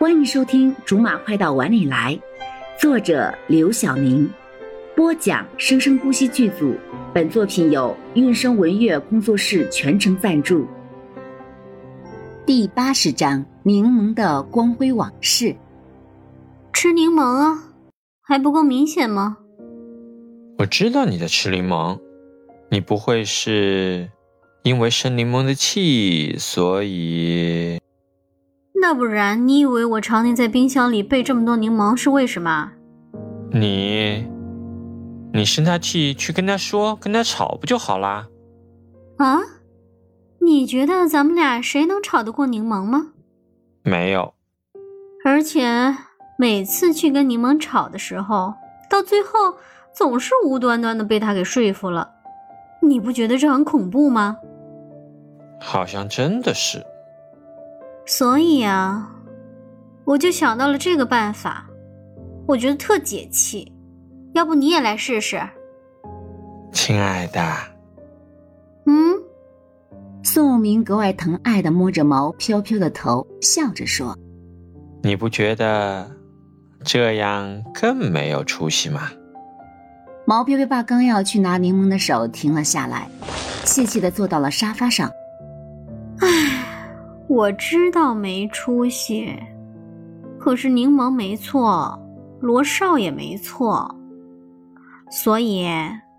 [0.00, 2.18] 欢迎收听《竹马快到碗里来》，
[2.80, 4.26] 作者刘晓明，
[4.96, 6.74] 播讲生生不息剧组。
[7.12, 10.66] 本作品由韵声文乐工作室全程赞助。
[12.46, 15.54] 第八十章：柠檬的光辉往事。
[16.72, 17.62] 吃柠檬啊，
[18.22, 19.36] 还不够明显吗？
[20.56, 21.98] 我知道你在吃柠檬，
[22.70, 24.08] 你不会是
[24.62, 27.78] 因为生柠檬的气，所以？
[28.80, 32.72] 那不然，你以为我常年在冰箱里备这么多柠檬是为什么？
[33.52, 34.26] 你，
[35.34, 38.26] 你生他气去跟他说，跟他吵不就好啦？
[39.18, 39.38] 啊？
[40.40, 43.08] 你觉得咱们俩谁能吵得过柠檬吗？
[43.82, 44.32] 没有。
[45.26, 45.94] 而且
[46.38, 48.54] 每次去跟柠檬吵的时候，
[48.88, 49.56] 到最后
[49.94, 52.08] 总是无端端的被他给说服了。
[52.80, 54.38] 你不觉得这很恐怖吗？
[55.60, 56.82] 好像真的是。
[58.06, 59.10] 所以啊，
[60.04, 61.68] 我就想到了这个办法，
[62.46, 63.72] 我觉得特解气。
[64.32, 65.40] 要不你也来试试？
[66.72, 67.40] 亲爱的，
[68.86, 69.16] 嗯，
[70.22, 74.16] 宋明格外疼爱的摸着毛飘飘的头，笑着说
[75.02, 76.10] ：“你不觉得
[76.84, 79.10] 这样更没有出息吗？”
[80.26, 83.08] 毛飘飘爸刚要去拿柠檬的手停了下来，
[83.64, 85.10] 泄气的坐到了沙发上。
[87.30, 89.32] 我知道没出息，
[90.36, 91.96] 可是柠檬没错，
[92.40, 93.94] 罗少也没错，
[95.12, 95.64] 所以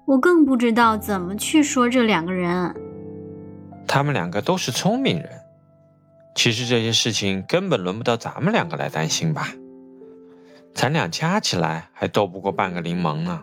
[0.05, 2.73] 我更不知道怎么去说这两个人。
[3.85, 5.29] 他们两个都是聪明人，
[6.33, 9.49] 其实这些事情根本轮不到咱们两个来担心吧？
[10.73, 13.41] 咱俩加起来还斗不过半个柠檬呢。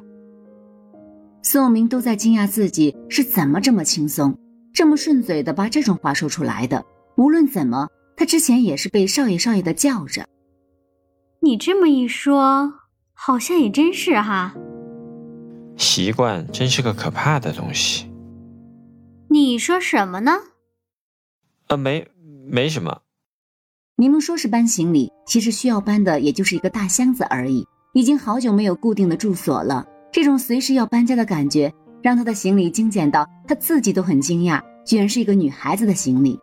[1.42, 4.34] 宋明都在惊讶自己是怎么这么轻松、
[4.72, 6.82] 这么顺嘴的把这种话说出来的。
[7.18, 10.24] 无论怎么，他之前也是被少爷少爷的叫着。
[11.40, 12.72] 你这么一说，
[13.12, 14.54] 好像也真是哈。
[15.76, 18.08] 习惯真是个可怕的东西。
[19.28, 20.30] 你说什么呢？
[21.66, 22.06] 呃，没，
[22.46, 23.02] 没什么。
[23.96, 27.66] 你们说是搬行李，其实需要搬的也就是一个大箱子而已。
[27.94, 36.38] 已经好久没有固定的住所了，这种随时要搬家的感觉，让他的行李精简到他自己都很惊讶，居然是一个女孩子的行李。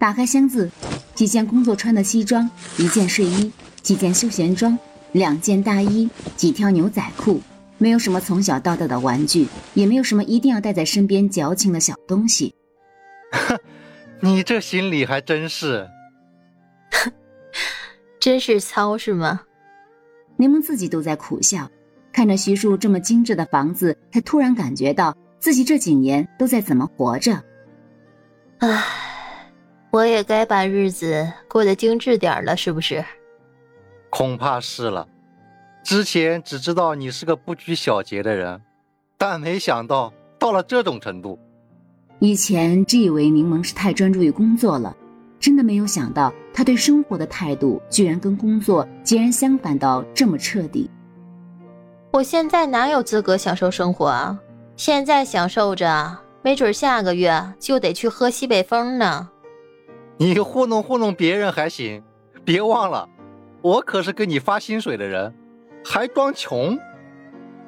[0.00, 0.70] 打开箱子，
[1.14, 3.52] 几件工作穿的西装，一件睡衣，
[3.82, 4.78] 几件休闲装，
[5.12, 7.38] 两件大衣，几条牛仔裤，
[7.76, 12.54] 没有什么从小到大的玩具，也没有什么一定要带在身边矫情的小东西。
[13.30, 13.58] 哼，
[14.20, 15.86] 你这心里还真是，
[16.92, 17.12] 哼
[18.18, 19.42] 真是糙是吗？
[20.38, 21.70] 柠檬自己都在苦笑，
[22.10, 27.44] 看着徐树这么精致的房子，他突然感觉到自己这几年都在怎么活着。
[28.60, 29.09] 唉。
[29.90, 33.04] 我也该把日子过得精致点了，是不是？
[34.08, 35.06] 恐怕是了。
[35.82, 38.60] 之前只知道你是个不拘小节的人，
[39.18, 41.38] 但没想到到了这种程度。
[42.18, 44.94] 以前只以为柠檬是太专注于工作了，
[45.38, 50.88] 真的没有想到他对生活的态度居然跟工作截然相反到这么彻底。
[52.12, 54.38] 我现在哪有资格享受生活啊？
[54.76, 59.28] 现在享受着，没准下个月就得去喝西北风呢。
[60.22, 62.04] 你糊弄糊弄别人还行，
[62.44, 63.08] 别忘了，
[63.62, 65.34] 我可是给你发薪水的人，
[65.82, 66.78] 还装穷？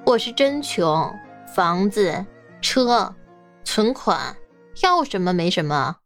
[0.04, 1.10] 我是真穷，
[1.56, 2.26] 房子、
[2.60, 3.16] 车、
[3.64, 4.36] 存款，
[4.82, 5.96] 要什么没什么。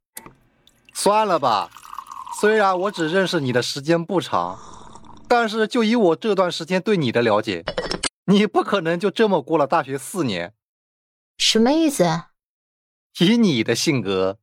[0.94, 1.68] 算了吧，
[2.38, 4.56] 虽然我只认识你的时间不长，
[5.26, 7.64] 但是就以我这段时间对你的了解，
[8.26, 10.54] 你不可能就这么过了大学四年。
[11.38, 12.04] 什么意思？
[13.18, 14.38] 以你的性格，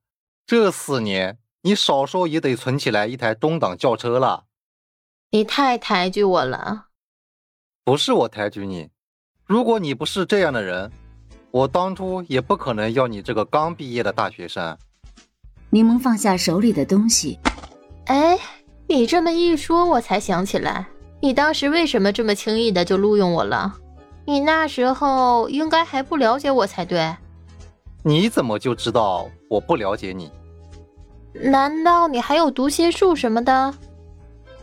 [0.45, 1.37] 这四年。
[1.65, 4.43] 你少说也得存起来一台中档轿车了。
[5.31, 6.87] 你太抬举我了。
[7.85, 8.89] 不是我抬举你，
[9.45, 10.91] 如果你不是这样的人，
[11.51, 14.77] 我当初也不可能要你这个刚毕业的大学生。
[15.69, 17.39] 柠檬放下手里的东西。
[18.07, 18.37] 哎，
[18.89, 20.85] 你这么一说，我才想起来，
[21.21, 23.73] 你当时为什么这么轻易的就录用我了？
[24.25, 27.15] 你那时候应该还不了解我才对。
[28.03, 30.29] 你怎么就知道我不了解你？
[31.33, 33.73] 难道你还有读心术什么的？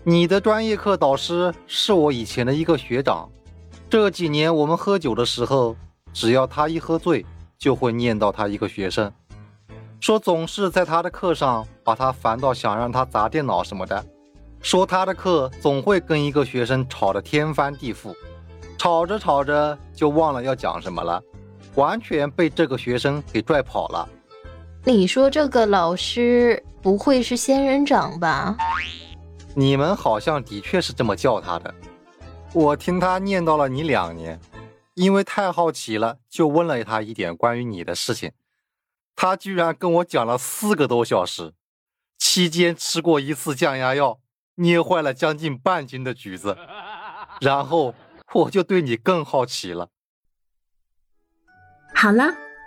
[0.05, 3.28] 你的专业课导师是我以前的一个学长，
[3.88, 5.76] 这几年我们喝酒的时候，
[6.12, 7.26] 只要他一喝醉，
[7.58, 9.12] 就会念叨他一个学生，
[10.00, 14.02] 说总是在他的课上把他烦到想让他砸电脑什么的，
[14.62, 18.14] 说他的课总会跟一个学生吵得天翻地覆，
[18.78, 21.20] 吵着吵着就忘了要讲什么了，
[21.75, 24.08] 完全被这个学生给拽跑了。
[24.85, 28.56] 你说这个老师不会是仙人掌吧？
[29.55, 31.75] 你们好像的确是这么叫他的。
[32.55, 34.41] 我听他念叨了你两年，
[34.94, 38.32] 因为太好奇了，就问了他一点关于你的事情。
[39.15, 41.53] 他居然跟我讲了四个多小时，
[42.19, 44.19] 期间吃过一次降压药，
[44.55, 46.56] 捏坏了将近半斤的橘子，
[47.41, 47.94] 然后
[48.33, 49.91] 我就对你更好奇了。
[51.94, 52.35] 好了，